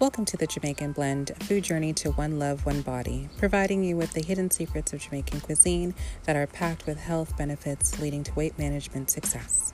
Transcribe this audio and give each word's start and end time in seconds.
Welcome 0.00 0.24
to 0.24 0.36
the 0.36 0.48
Jamaican 0.48 0.90
Blend, 0.90 1.30
a 1.30 1.44
food 1.44 1.62
journey 1.62 1.92
to 1.94 2.10
one 2.10 2.36
love, 2.36 2.66
one 2.66 2.82
body, 2.82 3.28
providing 3.38 3.84
you 3.84 3.96
with 3.96 4.12
the 4.12 4.24
hidden 4.24 4.50
secrets 4.50 4.92
of 4.92 4.98
Jamaican 4.98 5.40
cuisine 5.40 5.94
that 6.24 6.34
are 6.34 6.48
packed 6.48 6.84
with 6.84 6.98
health 6.98 7.36
benefits 7.38 8.00
leading 8.00 8.24
to 8.24 8.34
weight 8.34 8.58
management 8.58 9.08
success. 9.08 9.72